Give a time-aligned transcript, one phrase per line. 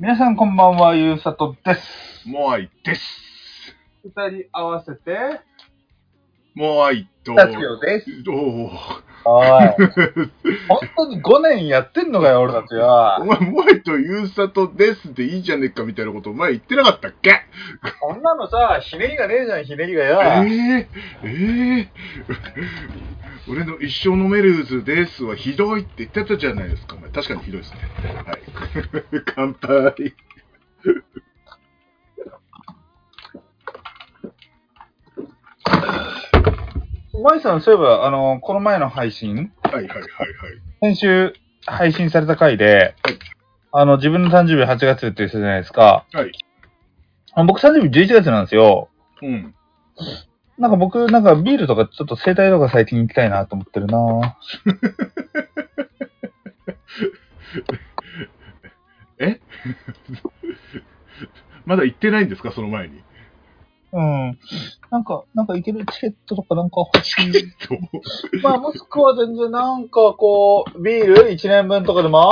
[0.00, 2.28] 皆さんこんばんは、ゆうさとです。
[2.28, 3.02] モアイです。
[4.04, 4.10] 二
[4.42, 5.40] 人合わせて、
[6.54, 8.06] モアイと、タチオです。
[8.28, 8.70] おお
[9.30, 9.68] おい。
[10.68, 13.24] 本当に5年やってんのかよ、俺たちはお。
[13.26, 17.32] 前、モアイとユーサトですでいいじゃねえかみたいなことお前言ってなかったっけ？
[18.00, 20.20] こんなのさ、ひねりがねえじゃん、ひねりがえよ。
[20.44, 20.88] え
[21.24, 21.88] ええ
[23.50, 26.96] 俺の一生飲める渦ですはひどいって言ってたじゃないですか。
[26.96, 27.78] お前確かにひどいですね。
[28.26, 28.38] はい。
[29.34, 30.14] 乾杯。
[37.22, 40.04] マイさん、そういえば、あの、この前の配信、はいはいはいはい。
[40.80, 41.34] 先週
[41.66, 42.94] 配信された回で、
[43.72, 46.06] あの、自分の誕生日8月って言ってたじゃないですか。
[46.12, 46.32] はい。
[47.34, 48.88] あ僕誕生日11月なんですよ。
[49.22, 49.54] うん。
[50.58, 54.36] なんか僕、なんかビールとかちょっと生態とか最近行きたいなと思ってるな
[59.20, 59.40] え？
[61.66, 62.52] まだ行ってないんですか？
[62.52, 63.02] その前に。
[63.92, 64.38] うん。
[64.90, 68.42] なんか、なんか行けるチケットとかなんか欲しい。
[68.42, 72.30] まあ、もしくは全然なんかこう、ビール1年分とかでも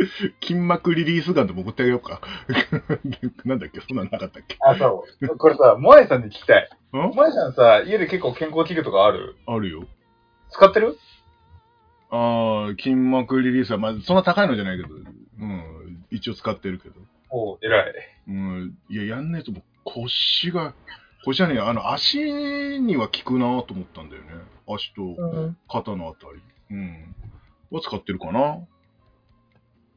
[0.40, 2.20] 筋膜リリースガンでも送ってあげようか。
[3.44, 5.36] なんだっけそんなのなかったっけあ、そう。
[5.36, 6.68] これさ、モアイさんに聞きたい。
[6.92, 6.96] ん？
[6.96, 9.36] モアイさんさ、家で結構健康器具とかある？
[9.46, 9.86] あるよ。
[10.50, 10.96] 使ってる？
[12.10, 16.94] ああ、筋膜リリースは、まあ、そんな高いのじゃないけど、うん、一応使ってるけど。
[17.30, 17.94] お偉い。
[18.28, 20.74] うん、いや、やんねえと、もう腰が、
[21.24, 22.18] 腰じゃねえや、あの、足
[22.80, 24.28] には効くなと思ったんだよね。
[24.68, 25.56] 足とうん。
[25.68, 26.40] 肩のあたり。
[26.70, 27.14] うん。
[27.70, 28.58] は使ってるかな。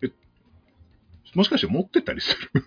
[0.04, 0.12] え、
[1.36, 2.64] もしかして持ってたりする？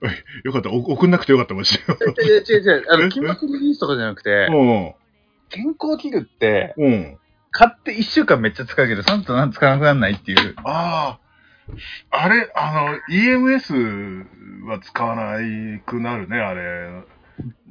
[0.00, 1.82] はいよかった、お送んなくてよかった、マジで。
[2.24, 2.84] 違う違う違う。
[2.88, 4.94] あの、筋膜リリースとかじゃなくて、うん。
[5.48, 7.18] 健康器具って、うん。
[7.50, 10.54] 買って1週間めっちゃ使うけど、その後なん使わなくならないっていう。
[10.58, 11.20] ああ、
[12.10, 17.04] あれ、あの、EMS は使わないくなるね、あれ。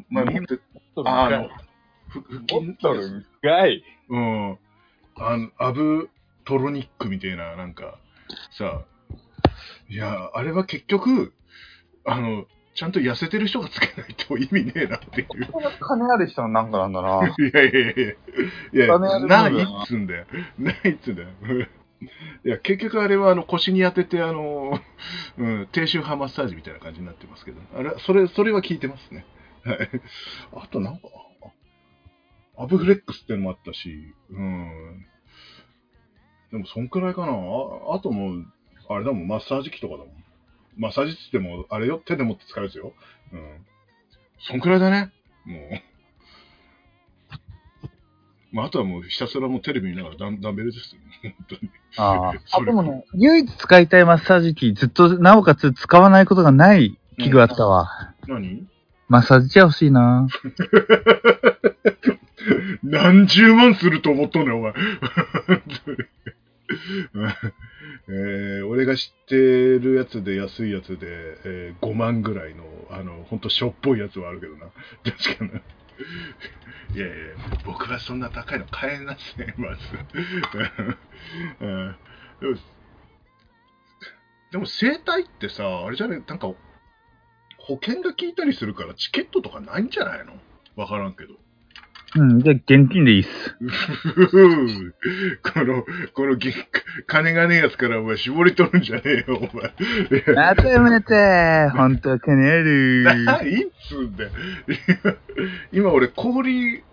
[0.09, 0.59] まあ、持って、
[1.05, 1.49] ああの、
[2.07, 3.83] ふ腹筋とるんかい。
[4.09, 4.57] うん。
[5.15, 6.09] あの、アブ
[6.45, 7.99] トロニックみたいな、なんか、
[8.57, 8.83] さ、
[9.89, 11.33] いや、あれは結局、
[12.05, 12.45] あの、
[12.75, 15.27] ちゃんと痩せてる人がつけないと意味ねえなっていう。
[15.51, 17.27] こ金ある人のなんかなんだな。
[17.37, 18.17] いやいやいやい
[18.73, 20.25] や、いや、ないっつんだよ。
[20.57, 21.29] ないっつんだよ。
[22.45, 24.79] いや、結局あれはあの腰に当てて、あの、
[25.37, 29.25] うん、低周波マッサージみたいな感じになってますけど、あれ、それ、それは効いてますね。
[29.63, 29.89] はい。
[30.53, 31.09] あとなんか、
[32.57, 35.05] アブフレックスってのもあったし、うん。
[36.51, 37.33] でも、そんくらいかな。
[37.33, 38.45] ああともう、
[38.89, 40.23] あれだもん、マッサージ機とかだもん。
[40.77, 42.93] マッサージ機っても、あれよ、手で持って使うやつよ。
[43.33, 43.65] うん。
[44.39, 45.11] そんくらいだね。
[45.45, 45.88] もう。
[48.51, 51.01] まあ、あとはもうひたすらもうテレビ見ながらダンダンベルですよ。
[51.23, 51.71] 本当に。
[51.97, 52.65] あ あ。
[52.65, 58.13] でもね、唯一使いたいマッサージ機、ずっと、なおかつ使わないことがない器具あったわ。
[58.27, 58.67] 何？
[59.07, 60.27] マッサージチェア欲しいな。
[62.83, 64.73] 何十万すると思っとんねん、お前。
[68.07, 71.07] えー、俺が知ってるやつで安いやつで、
[71.43, 74.67] えー、5万ぐらいの、あの、ほんとしょっぽいやつはあるけどな。
[75.03, 75.51] 確かに。
[76.95, 77.15] いやいや、
[77.65, 79.81] 僕はそんな高いの買えません、まず。
[81.61, 81.95] うん
[82.39, 82.55] でも、
[84.51, 86.47] でも整体ってさ、あれじゃね、なんか、
[87.57, 90.33] 保険が効いたりするからチケットとかないんじゃないの？
[90.75, 91.35] わからんけど。
[92.15, 93.55] うん、じゃあ現金でいいっす。
[95.43, 96.51] この、このぎ
[97.05, 100.35] 金がねえやつからお前絞り取るんじゃねえよ、お前。
[100.35, 103.03] またやめて、ほんと金ある。
[103.25, 104.31] ないっつうんだよ。
[105.71, 106.83] 今俺氷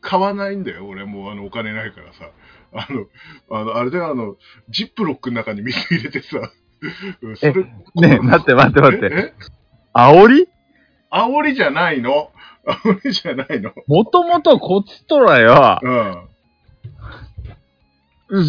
[0.00, 2.30] 買わないんだよ、俺もうあのお金ないからさ。
[2.72, 3.06] あの、
[3.50, 4.36] あの、あれだよ、あの、
[4.68, 6.50] ジップロックの中に水入れてさ。
[7.22, 9.06] うんそれねえ、待って待って待って。
[9.06, 9.34] ええ？
[9.94, 10.48] 煽り？
[11.10, 12.30] 煽りじゃないの。
[12.66, 13.72] 煽りじゃないの？
[13.86, 16.28] もともとこっちとらよ、うん。
[18.40, 18.44] う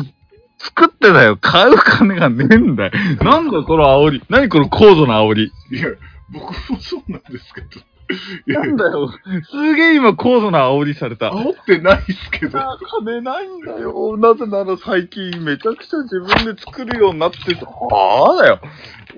[0.58, 1.38] 作ってだよ。
[1.38, 2.92] 買う金がねえんだよ。
[3.22, 4.24] なんだこの煽り。
[4.30, 5.52] 何この高度な煽り。
[5.72, 5.90] いや、
[6.32, 7.68] 僕もそうなんですけど。
[8.48, 9.10] なんだよ。
[9.44, 11.30] すげえ今高度な煽りされた。
[11.30, 12.60] 煽ってないっすけど。
[12.60, 14.18] あ金ないんだよ。
[14.18, 18.60] なぜなら最近めちゃくちゃ自分で作るようになってて、はあだよ。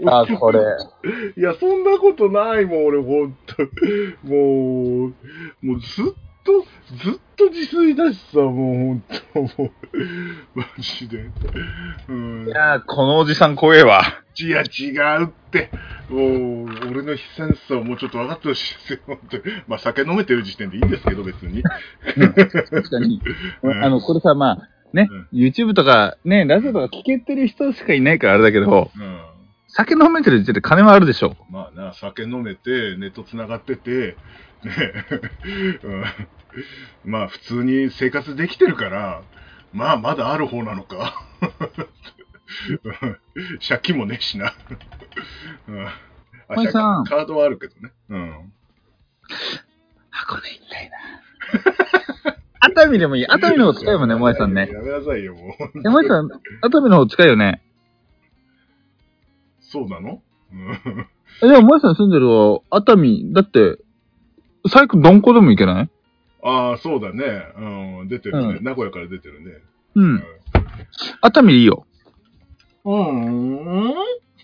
[0.06, 0.60] あ、これ。
[1.36, 3.64] いや、そんなことないもん、俺、ほんと。
[4.24, 6.66] もう、もうずっと、
[7.04, 9.72] ずっと自炊だしさ、もうほんと、もう、
[10.56, 11.26] マジで。
[12.08, 12.50] うんい。
[12.50, 14.02] やー、このおじさん怖えわ。
[14.40, 14.92] いや、違
[15.22, 15.70] うって。
[16.10, 19.44] もう、俺の悲惨さをもうちょっと分かってほしいですよ、本当に。
[19.68, 21.62] まあ、酒飲めてる時点でいいんですけど、別に。
[21.64, 23.22] 確かに。
[23.64, 29.37] うんあの、これさ、まあ、ね、うん YouTube とか、ね、ラジオとか聞けてる人しかいないからあれだけど、うん。
[29.78, 31.36] 酒飲めてる時点で金はあるでしょ。
[31.52, 34.18] まあな、酒飲めて、ネット繋がってて、
[34.64, 34.74] ね、
[35.84, 39.22] うん、まあ普通に生活できてるから、
[39.72, 41.14] まあまだある方なのか。
[42.84, 43.20] う ん
[43.60, 44.56] 借金もねえしな。
[45.68, 45.86] うん
[46.50, 47.92] あさん借金カードはあるけどね。
[48.10, 48.54] うん。
[50.10, 50.98] 箱根行きたいな。
[52.62, 53.28] 熱海でもいい。
[53.28, 54.70] 熱海の方近いもんね、萌えさんね。
[54.74, 55.52] やめなさいよ、もう。
[55.52, 56.30] え、萌えさん、
[56.64, 57.62] 熱海の方近いよね。
[59.72, 60.22] そうなの？
[60.52, 61.08] うん。
[61.44, 63.78] え、でも萌えさん住んでるは熱海、だって、
[64.70, 65.90] 最悪どんこでも行けない？
[66.44, 67.24] ああ、そうだね。
[68.02, 68.58] うん、出てるね。
[68.58, 69.52] うん名古屋から出てるね。
[69.96, 70.24] うん。
[71.22, 71.86] 熱海でいいよ。
[72.86, 73.94] うん。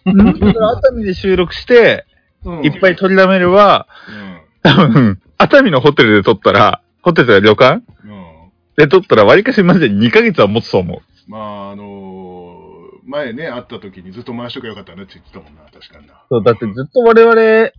[0.05, 2.05] 熱海で収録して、
[2.43, 4.41] うんいっぱい取りだめるは、うん。
[4.63, 8.51] 多分、熱海のホテルで撮ったら、ホテルとか旅館うん。
[8.75, 11.31] で撮ったら、割かしマジで2ヶ月は持つと思う。
[11.31, 11.92] まあ、あのー
[13.13, 16.25] 前ね、会った時にずっと回しとけばよかったねって言ってたもんな、確かにな。
[16.29, 17.69] そう、だってずっと我々、うん。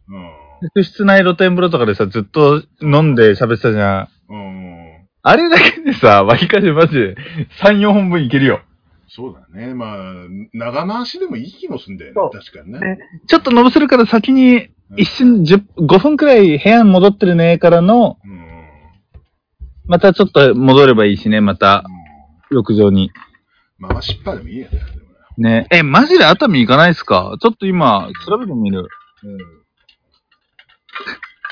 [0.62, 4.32] 客室内露天風呂とかでさ、ずっと飲んで喋ってたじゃん。
[4.32, 5.08] うん。
[5.22, 7.16] あれだけでさ、割かしマジで
[7.62, 8.60] 3、4本分いけるよ。
[9.08, 9.75] そうだね。
[9.75, 9.98] まあ、
[10.52, 12.31] 長回しでもいい気もすんだよねそう。
[12.31, 12.98] 確かにね。
[13.26, 18.31] ちょっとのぼせるから先に、一瞬10、5分くらい部屋に戻ってるねからの、うん。
[18.31, 18.44] うん。
[19.86, 21.84] またちょっと戻ればいいしね、また、
[22.50, 23.10] 浴場に。
[23.81, 24.94] 回しっぱでもいいやね。
[25.36, 27.36] ねえ、マジで熱海行かないっすか？
[27.40, 28.82] ちょっと今、調べてみる。
[29.22, 29.38] なうん。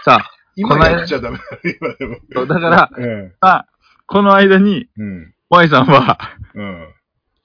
[0.05, 2.17] さあ、今やっちゃダメだ、今でも。
[2.33, 3.33] そうだから、うん。
[3.41, 3.67] まあ、
[4.07, 5.35] この間に、うん。
[5.51, 6.19] ワイさんは、
[6.55, 6.89] うん。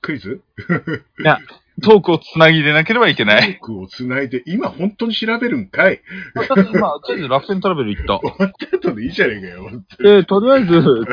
[0.02, 0.42] クイズ？
[1.20, 1.40] いや、
[1.84, 3.58] トークをつなぎでなければいけない。
[3.60, 6.02] トークをつないで、今本当に調べるんかい？
[6.36, 8.20] 私今、とりあえず楽天トラベル行った。
[8.20, 9.72] 終わった後でいいじゃねえかよ、
[10.20, 10.76] え、とりあえず、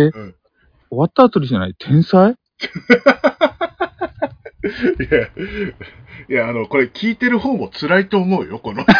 [0.00, 0.34] え、うん
[0.90, 1.74] 終わった後にじゃない？
[1.78, 2.36] 天才？
[5.00, 5.28] いや、
[6.28, 8.84] いや、あの、これ聞いてる方も辛いと思うよ、この。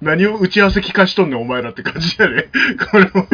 [0.00, 2.48] 何を打ち合わせ聞かしとんねん、お前らって感じやね。
[2.90, 3.26] これも。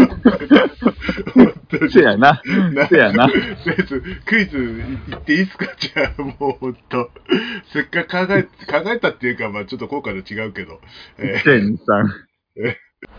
[1.34, 2.40] 本当にせやな。
[2.88, 3.28] せやな。
[3.28, 4.58] とりあえずクイズ
[5.08, 5.67] 言っていいですか？
[5.78, 7.11] じゃあ、もう本当。
[7.73, 8.50] せっかく考え、考
[8.90, 10.81] えたっていうか、まあちょっと今回と違うけど。
[11.19, 12.08] えー天さん。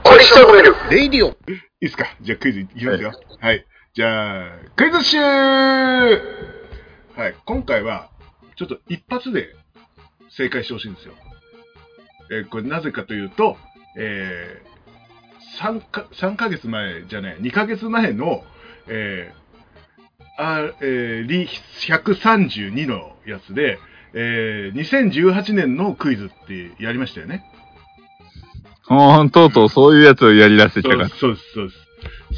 [0.03, 1.35] これしてくれるレイディオいい
[1.81, 2.07] ですか？
[2.21, 3.11] じゃあクイズいきますよ。
[3.39, 3.63] はい。
[3.97, 6.19] じゃあ、クイズ集は
[7.29, 7.35] い。
[7.45, 8.11] 今回は、
[8.55, 9.55] ちょっと一発で
[10.29, 11.15] 正解してほしいんですよ。
[12.29, 13.57] えーこれなぜかというと、
[13.97, 18.43] えー、3か、3ヶ月前じゃねえ、2ヶ月前の、
[18.85, 23.79] えー、あえー、リ132のやつで、
[24.13, 27.51] えー、2018年のクイズってやりましたよね。
[28.83, 31.09] ほんとうとうそういうやつをやり出してきたから。
[31.09, 31.86] そうです、そうです。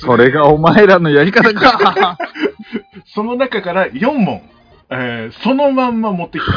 [0.02, 2.18] それがお前らのやり方か。
[3.14, 4.42] その中から4問、
[4.90, 6.52] えーそのまんま持ってきた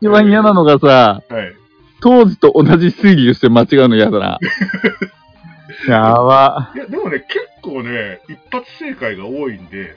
[0.00, 1.52] 一番嫌なのがさ、ーはい。
[2.00, 4.38] 当時と同じ推理をして間違うの嫌だな。
[5.86, 6.72] やば。
[6.74, 9.96] いや、でもね、結構ね、一発正解が多いんで、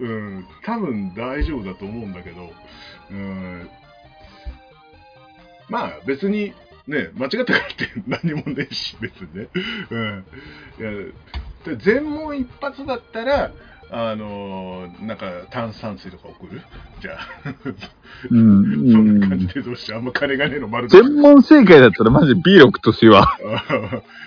[0.00, 2.52] うん、多分大丈夫だと思うんだけど、
[3.10, 3.68] うん、
[5.68, 6.52] まあ別に、
[6.86, 9.48] ね、間違ったからって何もねえし、別にね。
[9.90, 10.24] うん。
[10.78, 10.90] いや、
[11.64, 13.50] で全問一発だったら、
[13.88, 16.60] あのーなんか炭酸水とか送る？
[17.00, 17.54] じゃあ。
[18.30, 18.92] うん。
[18.92, 23.36] そうんな感じでどうしてあんま金がねえの丸全問正解だったらマジで B6 としは。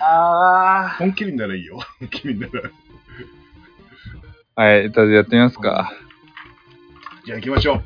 [0.02, 1.78] あー本気にならいいよ。
[1.98, 2.70] 本気になら。
[4.56, 5.92] はい、とりあえずやってみますか。
[7.24, 7.82] じゃあ行きましょう。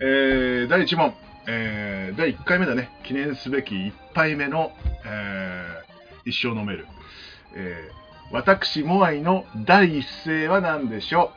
[0.00, 1.14] えー、第1問。
[1.48, 2.90] えー、第1回目だね。
[3.04, 4.72] 記念すべき1杯目の、
[5.04, 6.86] えー、一生飲める。
[7.54, 11.32] えー、私、モアイの第一声は何でしょ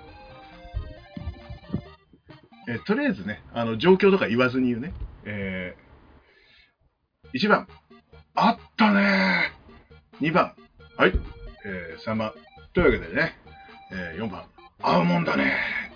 [2.68, 2.72] う？
[2.72, 4.94] えーとりあえずね、あの、状況とか言わずに言うね。
[5.25, 7.68] えー、1番。
[8.36, 10.28] あったねー。
[10.28, 10.54] 2番。
[10.98, 11.13] はい。
[11.66, 12.34] えー、3番。
[12.74, 13.38] というわけでね、
[13.92, 14.44] えー、4番。
[14.82, 15.88] 合うもんだね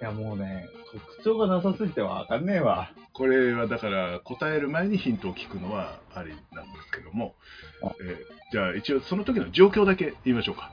[0.00, 2.90] いやもうね、特徴がなさすぎてわかんねえわ。
[3.12, 7.34] これはだから答える前にヒントを聞くのはありなんですけども
[7.82, 8.16] あ、えー
[8.52, 10.72] じゃあ一応その時の状況だけ言いましょうか。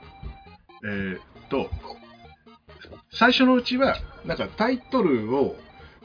[0.82, 1.70] えーっと、
[3.12, 5.54] 最初のうちはなんかタイトルを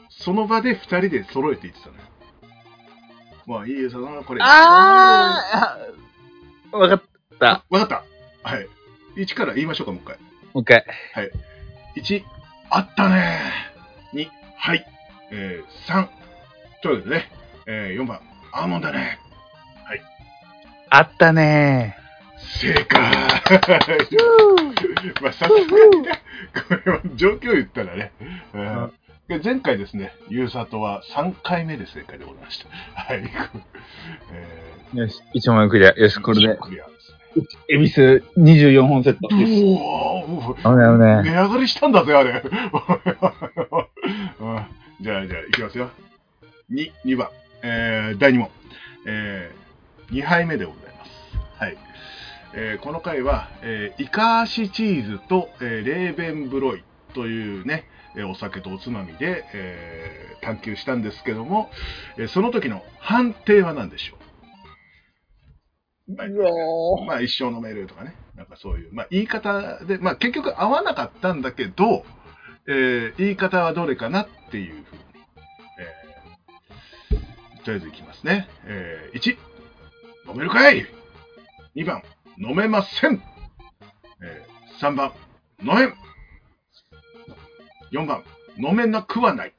[0.08, 2.00] その場で2人で揃えて言ってたのよ。
[3.46, 4.40] まあいいよ、そのこれ。
[4.42, 7.02] あーわかっ
[7.40, 7.64] た。
[7.70, 8.04] わかった。
[8.48, 8.68] はい。
[9.16, 10.18] 1から言いましょうか、もう一回。
[10.52, 10.84] もう一回。
[11.96, 12.22] 1、
[12.70, 13.40] あったね。
[14.12, 14.18] ー。
[14.18, 14.86] 2、はい。
[15.30, 16.08] えー、3、
[16.82, 17.30] というわけでね、
[17.66, 18.20] えー、4番、
[18.52, 19.18] アーモンドだね。
[20.96, 21.96] あったね。
[22.60, 23.00] 正解。
[25.20, 25.56] まあ、さすが
[25.86, 26.22] にね、
[26.68, 28.12] これは状況を言ったらね、
[28.52, 28.92] うん。
[29.26, 32.68] で前回ですね、ゆうさとは3回目で正解でございました。
[32.94, 33.28] はい。
[34.94, 35.90] えよし、1万円クリア。
[35.90, 36.84] よし、ー、これで、クリア
[37.40, 37.62] ですね。
[37.68, 39.20] 恵比寿24本セット。
[39.32, 41.30] おーあれだね。
[41.30, 42.42] 値上がりしたんだぜ、あれ。
[44.40, 44.66] うん
[45.00, 45.90] じゃあ、じゃあ、いきますよ。
[46.72, 47.28] 2、2番。
[47.62, 48.48] えー、第2問。
[49.06, 51.10] えー、2杯目でございます。
[51.58, 51.76] はい。
[52.56, 57.84] えーこの回は、えーイカ足チーズと、えーレーベンブロイというね、
[58.16, 61.70] えーお酒とおつまみで、えー探求したんですけども、
[62.16, 64.23] えーその時の判定は何でしょう？
[66.08, 66.26] まあ
[67.06, 68.14] まあ、一生飲めるとかね。
[68.36, 72.04] なんかそういう、まあ、言い方で、まあ、結局合わなかったんだけど、
[72.66, 75.02] えー言い方はどれかなっていうふうに、
[75.78, 78.48] えーとりあえずいきますね。
[78.64, 79.36] えー1、
[80.30, 80.86] 飲めるかい
[81.76, 82.02] ?2 番、
[82.38, 83.22] 飲めません。
[84.22, 85.12] えー3番、
[85.62, 85.94] 飲めん。
[87.92, 88.24] 4番、
[88.58, 89.54] 飲めなくはない。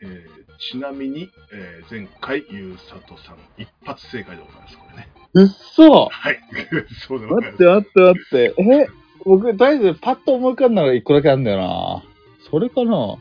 [0.00, 5.08] えーちなみに、えー前回、ゆうさとさん、一発正解でございます、これね。
[5.34, 6.40] うっそはい。
[7.06, 8.00] そうでございます待って。
[8.00, 8.72] 待って待って。
[8.84, 8.88] え
[9.24, 12.02] 僕、とりあえずパッと思い浮かんだのが1個だけあるんだよな。
[12.50, 12.90] それかな？
[12.90, 13.18] も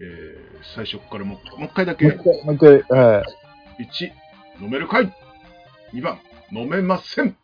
[0.00, 0.42] えー
[0.74, 2.06] 最初からもうもう一回だうけ。
[2.06, 3.24] 一回、もう一回、は
[3.78, 3.82] い。
[3.84, 4.12] 1、
[4.64, 5.12] 飲めるかい
[5.92, 6.18] ?2 番、
[6.52, 7.36] 飲めません。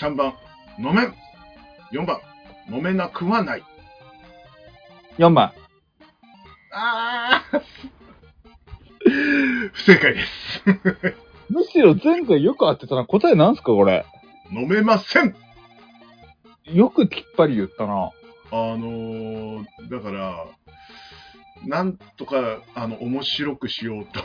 [0.00, 0.34] 3番、
[0.78, 1.14] 飲めん。
[1.92, 2.20] 4番、
[2.70, 3.64] 飲めなくはない。
[5.18, 5.52] 4番。
[6.72, 7.60] あー
[9.72, 10.62] 不正解です。
[11.50, 13.04] むしろ前回よく当てたな。
[13.04, 14.04] 答えなんすかこれ？
[14.52, 15.34] 飲めません。
[16.64, 18.10] よくきっぱり言ったな。
[18.52, 20.46] あのー、だから、
[21.66, 24.20] なんとか、あの、面白くしようと、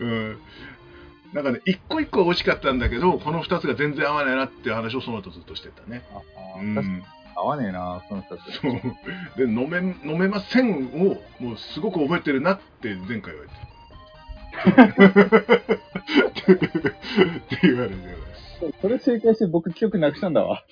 [0.00, 0.38] うん。
[1.32, 6.02] なんかね、一個一個は美味しかったんだけど、この二つが全然合わないなっていう話をその後ずっとしてたね。
[6.56, 7.02] あうん。
[7.38, 8.52] 合わねえな、その二つ。
[8.60, 8.72] そう。
[9.36, 9.78] で、飲め、
[10.10, 14.98] 飲めませんを、もうすごく覚えてるなって前回言われて。
[16.52, 18.02] って言われてま
[18.34, 18.80] す。
[18.80, 20.64] それ正解して僕記憶なくしたんだわ。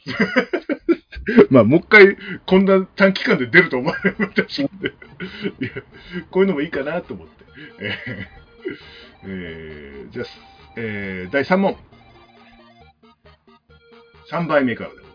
[1.51, 4.71] まあ、もう一回、こんな短期間で出ると思わなかったし、いや、
[6.31, 7.45] こういうのもいいかなと思って。
[7.81, 8.47] えー
[9.29, 10.27] えーじゃあ、
[10.77, 11.77] えー第3問。
[14.31, 15.06] 3杯目からです。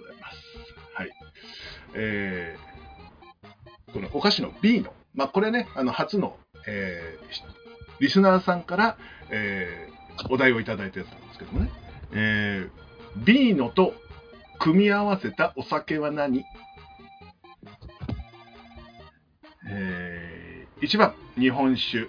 [1.95, 2.71] えー
[3.93, 7.31] このお菓子の B の、まあ、これね、あの、初の、えー
[7.99, 8.97] リスナーさんから、
[9.29, 9.91] えー
[10.29, 11.71] お題をいただいたやつなんですけどもね。
[12.11, 13.93] えー、B のと
[14.59, 16.43] 組み合わせたお酒は何？
[19.67, 22.07] えー、1番、日本酒。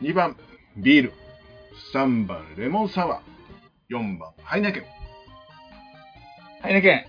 [0.00, 0.36] 2番、
[0.76, 1.12] ビール。
[1.92, 3.94] 3番、レモンサワー。
[3.96, 4.84] 4番、ハイネケ
[6.62, 6.98] はい、ねけん。
[6.98, 7.04] ン。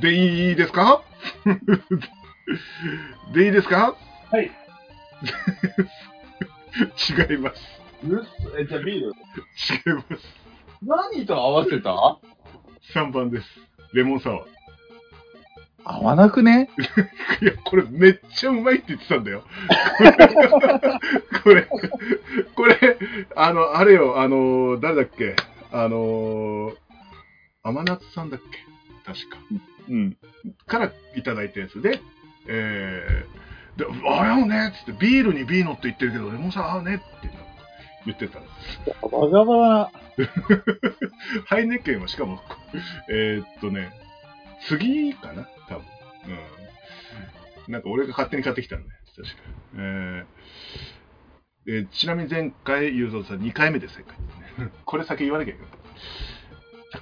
[0.00, 1.02] でいいですか？
[3.32, 3.94] でいいですか？
[4.30, 4.50] はい。
[7.30, 7.60] 違います。
[8.58, 9.06] え、じゃあビール。
[9.08, 9.12] 違
[9.90, 10.22] います。
[10.82, 12.18] 何と合わせた
[12.94, 13.46] ？3番です。
[13.94, 14.48] レモンサワー。
[15.86, 16.70] 合わなくね？
[17.42, 19.44] いや、これめっちゃうまいって言ってたんだよ。
[21.42, 21.62] これ、
[22.54, 22.76] これ、
[23.36, 25.36] あの、あれよ、あの、誰だっけ？
[25.72, 26.72] あの、
[27.62, 29.12] 甘夏さんだっけ？
[29.12, 29.36] 確か。
[29.88, 30.16] うん。
[30.66, 32.00] からいただいたやつで、
[32.48, 37.04] えー、で、あれよねっつって、ビールにビーノって言ってるけど、レモンサワーねって
[38.06, 38.80] 言ってたんです。
[39.02, 39.90] バカバ
[41.46, 42.40] ハイネケンはしかも、
[43.10, 43.90] えーっとね、
[44.68, 45.84] 次かな多分。
[47.66, 47.72] うん。
[47.72, 49.00] なんか俺が勝手に買ってきたんだよ。
[49.16, 49.34] 確か。
[49.74, 50.24] えー
[51.66, 54.12] えーちなみに前回、ゆうぞうさん2回目で正解で
[54.56, 54.70] すね。
[54.84, 55.70] これ先言わなきゃいけない。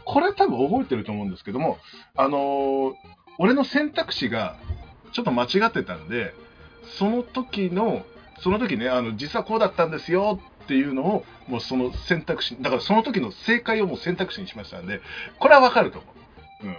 [0.05, 1.79] これ多分覚えてると思うんですけども、
[2.17, 2.95] あのー
[3.39, 4.57] 俺の選択肢が
[5.13, 6.35] ちょっと間違ってたんで、
[6.99, 8.05] その時の、
[8.41, 15.01] その時ね、あの、実はこうだったんですよっていうのを、もうその選択肢、だからその時の正解をもう選択肢にしましたんで、
[15.39, 16.13] これはわかると思
[16.63, 16.67] う。
[16.67, 16.77] うん。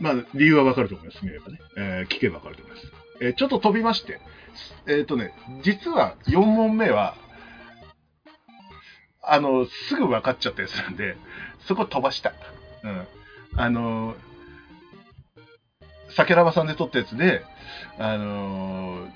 [0.00, 1.58] まあ、理由はわかると思います、見ればね。
[1.76, 2.92] えー聞けばわかると思います。
[3.20, 4.20] えーちょっと飛びまして、
[4.86, 7.16] えっ、とね、実は4問目は、
[9.22, 11.16] あの、すぐ分かっちゃったやつなんで、
[11.68, 12.32] そこ飛ばした。
[12.82, 13.06] うん。
[13.56, 14.16] あの、
[16.16, 17.44] 酒ラバさんで撮ったやつで、
[17.98, 19.06] あの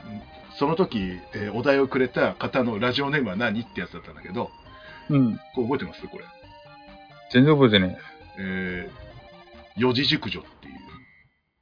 [0.59, 4.51] その時、えーお題をくれた方のラジオネームは何ってやつだったんだけど、
[5.09, 5.37] うん。
[5.55, 6.07] これ覚えてます？
[6.07, 6.25] これ。
[7.33, 7.99] 全然覚えてね
[8.39, 10.75] えー四字熟女っていう。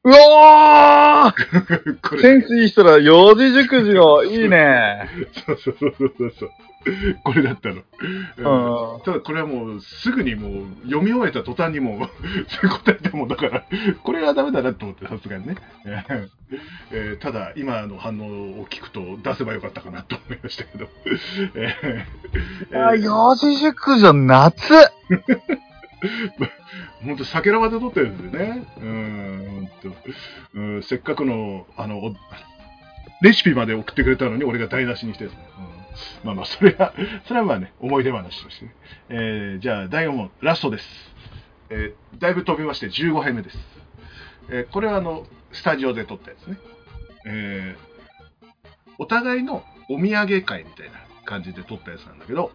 [0.03, 5.09] うわー これ、センスいい人だ、幼児熟女の、いいね。
[5.47, 6.51] そうそうそうそうそう。
[7.25, 7.75] これだったの。
[8.95, 11.99] うんただこれはもうすぐにもう読み終えた途端にもう
[12.69, 13.65] 答えたもんだから、
[14.03, 15.57] これはダメだなと思ってさすがにね。
[15.85, 16.29] えー
[16.93, 20.89] えーただ今の反応を聞くと出せばよかったかなと思いましたけど。
[21.55, 22.05] えー
[22.73, 24.73] えあ、ー幼児熟女、夏
[27.05, 28.67] 本当酒ラバで撮ってるんですよね。
[28.79, 29.95] うん、本
[30.55, 32.15] 当うん、せっかくの、あの、
[33.23, 35.49] レシピまで送ってくれたのに俺が台無しにしてですね。
[35.59, 35.81] うん
[36.25, 36.95] まあまあ、それは、
[37.27, 38.75] それはまあね、思い出話としてね。
[39.09, 41.15] えーじゃあ、第4問、ラストです。
[41.71, 43.59] えーだいぶ飛びまして15杯目です。
[44.51, 46.59] えーこれはあの、スタジオで撮ったやつね。
[47.27, 47.91] えー
[48.99, 52.53] お互いのお土産会みたいな感じで撮ったやつなんだけど、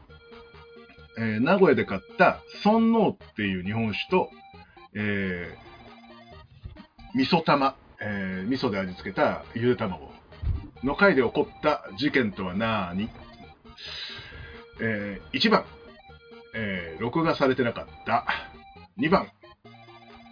[1.17, 4.29] えー名古屋で買った尊王っていう日本酒と、
[4.95, 10.11] えー味噌玉、えー味噌で味付けたゆで卵
[10.83, 13.09] の回で起こった事件とはなーに、
[14.81, 15.65] え1番、
[16.53, 18.25] えー録画されてなかった。
[18.97, 19.29] 2番、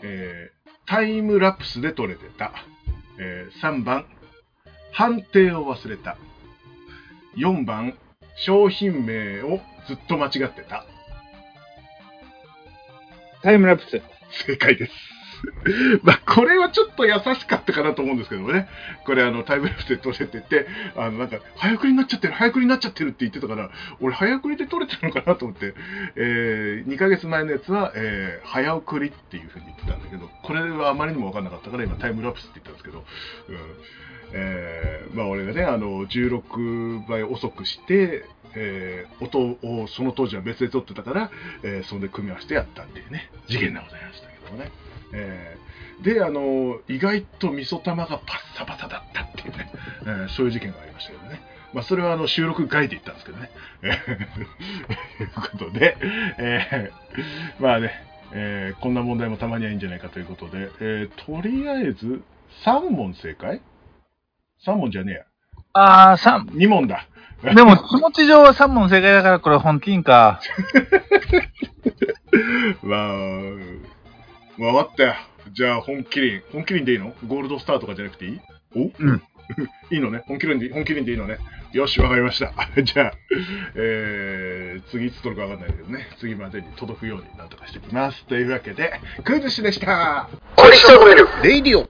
[0.03, 2.51] えータイムラプスで撮れてた。
[3.17, 4.05] え3番、
[4.91, 6.17] 判定を忘れた。
[7.37, 7.97] 4番、
[8.35, 10.85] 商品名をずっと間違ってた。
[13.41, 14.01] タイムラプス。
[14.45, 15.13] 正解です。
[16.03, 18.67] まあ、これはちょっと優しかったかなと思うんですけどもね。
[19.05, 25.73] これ、あの、タイムラプスで撮れてて、あの、なんか、早送りになっちゃってる、早送りになっちゃってるって言ってたから、俺、早送りで撮れてるのかなと思って、
[26.15, 32.99] えー、2ヶ月前のやつは、えー、早送りっていうふうに言ってたんだけど、これはあまりにも分かんなかったから、今、タイムラプスって言ったんですけど、
[33.49, 33.57] うん。
[34.35, 38.25] えー、まあ、俺がね、あの、16倍遅くして、
[38.55, 39.39] えー音
[39.81, 41.31] をその当時は別で撮ってたから、
[41.63, 44.71] えーそれで組み合わせてやったっていうね、事件でございましたけどもね。
[45.13, 51.41] えーで、あの、意外と味噌玉がパッサパサだったっていうね、えーそういう事件がありましたけどね。
[51.73, 53.49] まあ、それはあの収録外で言ったんですけどね。
[53.83, 55.97] えーということで、
[56.37, 57.91] えーまあね、
[58.33, 62.21] えーこんな問題もたまにはいいんじゃないかということで、えーとりあえず
[62.65, 63.61] 3問正解
[64.65, 65.23] ?3 問じゃねえや。
[65.73, 66.45] あー、三。
[66.47, 67.07] 2問だ。
[67.55, 70.39] でも、気持ち上は3問正解だから、これ本金か。
[72.81, 73.13] まあ、
[74.57, 75.13] まあ、ったよ。
[75.51, 76.41] じゃあ、本麒麟。
[76.53, 77.13] 本麒麟でいいの？
[77.27, 78.39] ゴールドスターとかじゃなくていい？
[78.75, 78.89] お？
[78.97, 79.21] うん。
[79.91, 81.37] いいのね本麒麟で、本麒麟でいいのね
[81.73, 82.53] よし、わかりました。
[82.81, 83.11] じゃあ、
[83.75, 86.07] えー、次いつ取るかわかんないけどね。
[86.19, 88.25] 次までに届くようになんとかしてきます。
[88.27, 90.29] というわけで、クイズ師でした。
[90.55, 91.89] 小石とめるレイディオ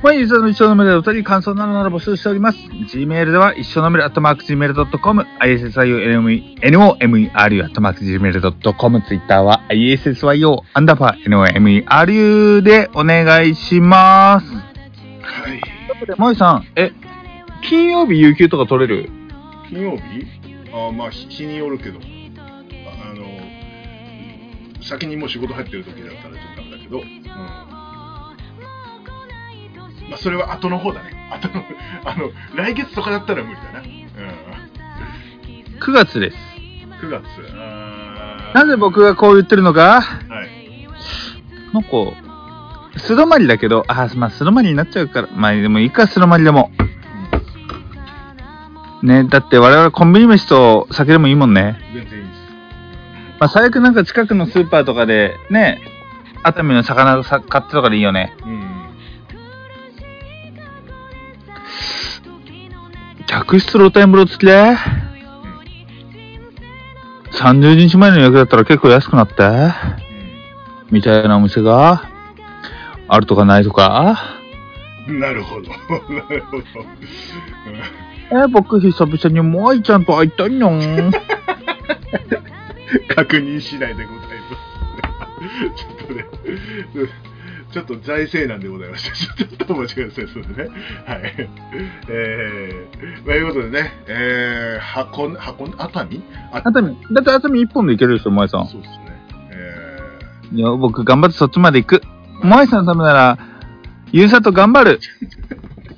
[0.00, 2.58] 本日の一緒のメールでお二人感想などなど募集しております。
[2.58, 11.24] Gmail では一緒のメール、アットマーク Gmail.com、ISSIONOMERU、アットマーク Gmail.com、Twitter は ISSYO、アンダーバー
[11.84, 14.46] NOMERU でお願いします。
[14.54, 14.62] は
[15.52, 15.60] い。
[16.14, 16.92] 萌さん、え、
[17.68, 19.10] 金曜日有給とか取れる？
[19.68, 20.02] 金曜日？
[20.72, 21.98] あーまあ、日日によるけど。
[21.98, 22.02] あ
[23.10, 23.24] あの、
[24.80, 27.04] 先にもう仕事入ってる時だったらちょっとダメだけど、うん。
[30.08, 31.14] まあ、それは後の方だね。
[31.30, 31.64] 後の、
[32.04, 33.80] あの、来月とかだったら無理だな。
[33.80, 33.86] うん。
[35.78, 36.36] ?9 月です。
[37.02, 37.24] 9月。
[38.54, 40.00] なぜ僕がこう言ってるのか？
[40.00, 40.88] はい。
[41.74, 41.88] なんか、
[42.96, 46.70] 素泊まりだけど、あ、まあ素泊まりになっちゃうから、まあでもいいか、素泊まりでも。
[49.02, 51.78] ね、だって我々コンビニ飯と酒でもいいもんね。
[51.94, 52.40] 全然いいです。
[53.38, 55.80] まあ最悪なんか近くのスーパーとかで、ね、
[56.42, 58.34] 熱海の魚さ買ってとかでいいよね。
[58.44, 58.57] うん。
[63.28, 64.74] 客室露天風呂付きで、
[67.32, 69.34] 30日前の予約だったら結構安くなって、
[70.90, 72.08] みたいなお店が、
[73.06, 74.18] あるとかないとか？
[75.08, 75.20] うん。
[75.20, 75.68] なるほど。
[75.70, 75.76] な
[76.28, 76.64] るほど。
[78.30, 80.72] え僕久々に萌えちゃんと会いたいの。
[80.72, 81.10] う ん
[83.14, 85.84] 確認次第でございます。
[85.84, 86.26] ちょっとね、
[86.94, 87.27] うん
[87.72, 89.34] ちょっと財政難でございました。
[89.34, 90.26] ちょっとお待ちください。
[90.28, 90.68] そうですね。
[91.06, 91.48] はい。
[92.08, 96.22] えー、ということでね、えー、箱、箱、熱海？
[96.52, 98.66] あ熱海、だって熱海一本で行けるでしょ、萌えさん。
[98.68, 98.98] そうですね。
[99.52, 102.02] えいや、僕頑張ってそっちまで行く。
[102.42, 103.38] 萌えさんのためなら、
[104.12, 105.00] ゆうさと頑張る。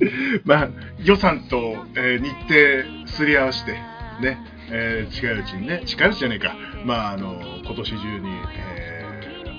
[0.01, 0.69] ー、 まあ、
[1.05, 3.73] 予算と、えー日程すり合わせて、
[4.21, 4.39] ね、
[4.71, 8.29] えー近いうちにね、近いうちじゃねえか、まあ、あの、今年中に、
[8.77, 8.80] えー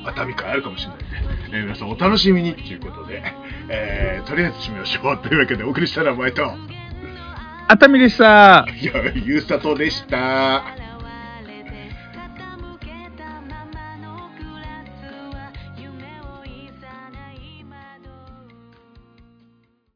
[0.05, 1.05] 熱海会あるかもしれないんで、
[1.53, 3.23] えー皆さんお楽しみにということで、
[3.69, 5.17] えーとりあえず締めましょう。
[5.17, 6.51] というわけで、お送りしたのは前と、
[7.67, 8.65] 熱海でした。
[8.81, 10.80] いや、ゆうさとでした。